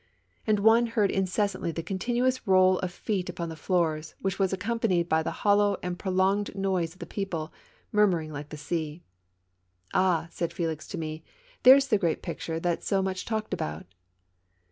And 0.47 0.57
one 0.61 0.87
heard 0.87 1.11
incessantly 1.11 1.71
the 1.71 1.83
continuous 1.83 2.47
roll 2.47 2.79
of 2.79 2.91
feet 2.91 3.29
upon 3.29 3.49
the 3.49 3.55
floors, 3.55 4.15
which 4.19 4.39
was 4.39 4.51
accompanied 4.51 5.07
by 5.07 5.21
the 5.21 5.29
hollow 5.45 5.77
and 5.83 5.99
prolonged 5.99 6.55
noise 6.55 6.93
of 6.93 6.97
the 6.99 7.05
people, 7.05 7.53
murmuring 7.91 8.33
like 8.33 8.49
the 8.49 8.57
sea. 8.57 9.03
SALON 9.91 10.05
AND 10.05 10.21
THEATRE. 10.21 10.21
35" 10.21 10.21
All!" 10.23 10.27
said 10.35 10.53
Felix 10.53 10.87
to 10.87 10.97
me," 10.97 11.23
there's 11.61 11.87
the 11.89 11.99
great 11.99 12.23
picture 12.23 12.59
that's 12.59 12.87
so 12.87 13.03
much 13.03 13.25
talked 13.25 13.53
about." 13.53 13.85